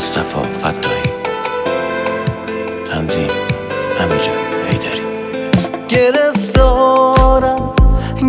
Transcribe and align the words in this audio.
مصطفى 0.00 0.42
فتایی 0.60 1.10
تنظیم 2.90 3.30
همینجا. 3.98 4.32
هیدری 4.70 5.02
گرفتارم 5.88 7.62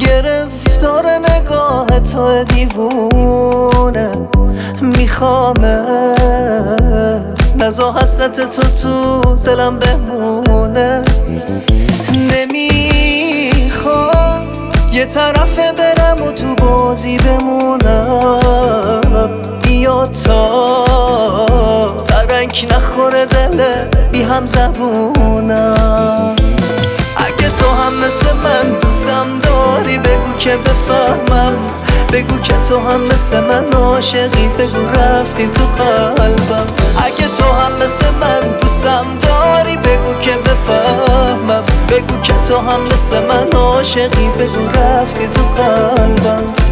گرفتار 0.00 1.06
نگاه 1.06 1.86
تو 1.86 2.44
دیوونه. 2.44 4.10
می‌خوام 4.80 5.54
نزا 7.56 7.92
حسرت 7.92 8.40
تو 8.40 8.62
تو 8.82 9.20
دلم 9.34 9.78
بمونه. 9.78 11.02
نمی‌خوام 12.32 14.06
یه 14.92 15.04
طرف 15.04 15.58
برم 15.58 16.22
و 16.22 16.32
تو 16.32 16.54
بازی 16.54 17.16
بمونم. 17.16 18.40
بیا 19.62 20.06
تا 20.06 20.75
نخوره 23.06 23.26
دل 23.26 23.88
بی 24.12 24.22
هم 24.22 24.46
زبونم. 24.46 26.36
اگه 27.16 27.48
تو 27.48 27.68
هم 27.68 27.92
مثل 27.94 28.32
من 28.44 28.78
دوستم 28.80 29.38
داری 29.42 29.98
بگو 29.98 30.36
که 30.38 30.56
بفهمم. 30.56 31.56
بگو 32.12 32.38
که 32.38 32.54
تو 32.68 32.78
هم 32.78 33.00
مثل 33.00 33.40
من 33.40 33.72
عاشقی 33.72 34.48
بگو 34.58 35.00
رفتی 35.00 35.48
تو 35.48 35.64
قلبم. 35.82 36.66
اگه 37.04 37.28
تو 37.38 37.44
هم 37.44 37.72
مثل 37.72 38.06
من 38.20 38.40
دوستم 38.60 39.04
داری 39.22 39.76
بگو 39.76 40.18
که 40.20 40.32
بفهمم. 40.36 41.62
بگو 41.90 42.20
که 42.22 42.32
تو 42.48 42.58
هم 42.58 42.80
مثل 42.82 43.22
من 43.28 43.58
عاشقی 43.58 44.28
بگو 44.28 44.80
رفتی 44.80 45.26
تو 45.26 45.62
قلبم. 45.62 46.65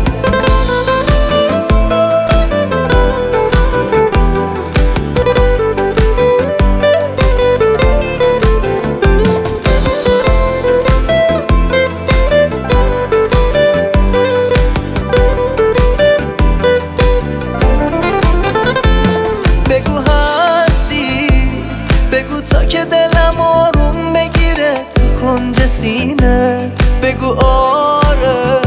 کنج 25.35 25.67
سینه. 25.67 26.71
بگو 27.03 27.35
آره. 27.45 28.61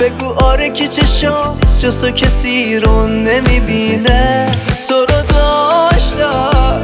بگو 0.00 0.44
آره 0.44 0.70
که 0.70 0.88
چشام 0.88 1.58
جسو 1.78 2.10
کسی 2.10 2.80
رو 2.80 3.06
نمی‌بینه. 3.06 4.50
تو 4.88 4.94
رو 4.94 5.22
داشتم. 5.28 6.80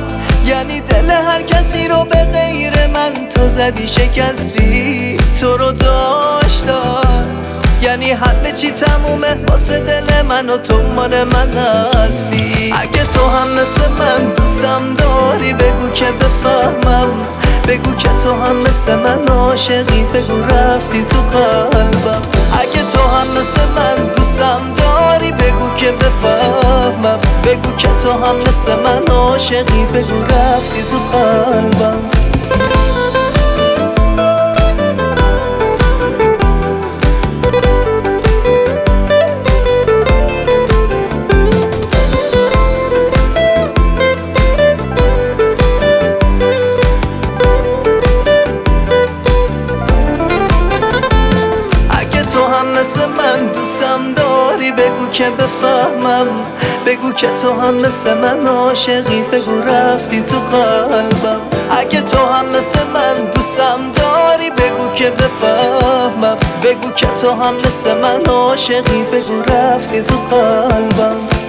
یعنی 0.46 0.80
دل 0.80 1.10
هر 1.10 1.42
کسی 1.42 1.88
رو 1.88 2.04
به 2.04 2.24
غیر 2.24 2.72
من 2.86 3.12
تو 3.34 3.48
زدی 3.48 3.88
شکستی. 3.88 5.16
تو 5.40 5.56
رو 5.56 5.72
داشتم. 5.72 7.24
یعنی 7.82 8.10
همه 8.10 8.52
چی 8.52 8.70
تمومه 8.70 9.34
واسه 9.48 9.80
دل 9.80 10.22
من 10.28 10.50
و 10.50 10.56
تو 10.56 10.82
مال 10.96 11.24
من 11.24 11.48
هستی. 11.94 12.72
اگه 12.80 13.04
تو 13.04 13.26
هم 13.28 13.48
مثل 13.48 13.90
من 13.98 14.34
دوستم 14.36 14.94
داری 14.94 15.52
بگو 15.52 15.88
که 15.94 16.04
بگو 17.74 17.94
که 17.94 18.08
تو 18.22 18.32
هم 18.32 18.56
مثل 18.56 18.94
من 18.94 19.28
عاشقی 19.28 20.02
بگو 20.02 20.42
رفتی 20.42 21.04
تو 21.04 21.38
قلبم. 21.38 22.22
اگه 22.60 22.82
تو 22.92 22.98
هم 22.98 23.26
مثل 23.30 23.60
من 23.76 24.14
دوستم 24.16 24.60
داری 24.76 25.32
بگو 25.32 25.74
که 25.76 25.92
بفهمم. 25.92 27.18
بگو 27.44 27.76
که 27.76 27.88
تو 28.02 28.12
هم 28.12 28.36
مثل 28.36 28.74
من 28.84 29.14
عاشقی 29.14 29.84
بگو 29.84 30.22
رفتی 30.22 30.82
تو 30.90 31.18
قلبم. 31.18 32.23
بگو 54.84 55.06
که 55.12 55.30
بفهمم 55.30 56.26
بگو 56.86 57.12
که 57.12 57.26
تو 57.42 57.60
هم 57.60 57.74
مثل 57.74 58.14
من 58.14 58.46
عاشقی 58.46 59.22
بگو 59.32 59.60
رفتی 59.60 60.22
تو 60.22 60.36
قلبم. 60.38 61.40
اگه 61.70 62.00
تو 62.00 62.18
هم 62.18 62.46
مثل 62.46 62.78
من 62.94 63.24
دوستم 63.34 63.92
داری 63.94 64.50
بگو 64.50 64.92
که 64.94 65.10
بفهمم. 65.10 66.36
بگو 66.62 66.90
که 66.90 67.06
تو 67.20 67.30
هم 67.30 67.54
مثل 67.54 67.96
من 68.02 68.26
عاشقی 68.26 69.02
بگو 69.12 69.42
رفتی 69.42 70.00
تو 70.00 70.36
قلبم. 70.36 71.43